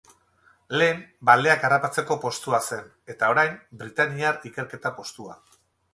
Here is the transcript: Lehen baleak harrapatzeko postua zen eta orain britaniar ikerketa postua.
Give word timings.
Lehen 0.81 1.03
baleak 1.29 1.67
harrapatzeko 1.69 2.17
postua 2.25 2.61
zen 2.69 2.89
eta 3.15 3.29
orain 3.35 3.53
britaniar 3.83 4.41
ikerketa 4.53 4.95
postua. 5.03 5.39